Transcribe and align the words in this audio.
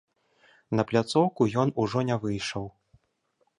На 0.79 0.85
пляцоўку 0.91 1.47
ён 1.65 1.73
ужо 1.85 1.99
не 2.09 2.19
выйшаў. 2.27 2.65